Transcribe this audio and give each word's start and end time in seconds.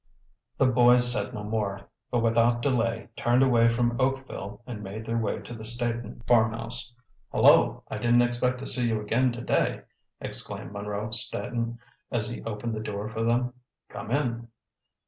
The 0.57 0.65
boys 0.65 1.11
said 1.13 1.31
no 1.31 1.43
more, 1.43 1.87
but 2.09 2.21
without 2.23 2.63
delay 2.63 3.09
turned 3.15 3.43
away 3.43 3.67
from 3.67 4.01
Oakville 4.01 4.63
and 4.65 4.81
made 4.81 5.05
their 5.05 5.19
way 5.19 5.41
to 5.41 5.53
the 5.53 5.63
Staton 5.63 6.23
farmhouse. 6.27 6.91
"Hullo! 7.31 7.83
I 7.87 7.99
didn't 7.99 8.23
expect 8.23 8.57
to 8.61 8.65
see 8.65 8.87
you 8.87 8.99
again 8.99 9.31
to 9.33 9.41
day!" 9.41 9.81
exclaimed 10.19 10.71
Munro 10.73 11.11
Staton, 11.11 11.77
as 12.11 12.27
he 12.29 12.43
opened 12.45 12.73
the 12.73 12.81
door 12.81 13.09
for 13.09 13.23
them. 13.23 13.53
"Come 13.89 14.09
in." 14.09 14.47